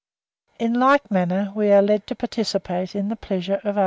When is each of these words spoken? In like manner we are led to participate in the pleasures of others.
In 0.57 0.73
like 0.79 1.11
manner 1.11 1.51
we 1.53 1.71
are 1.71 1.83
led 1.83 2.07
to 2.07 2.15
participate 2.15 2.95
in 2.95 3.09
the 3.09 3.15
pleasures 3.15 3.59
of 3.63 3.77
others. 3.77 3.79